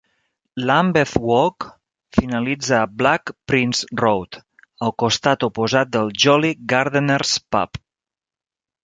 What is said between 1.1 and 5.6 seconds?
Walk finalitza a Black Prince Road, al costat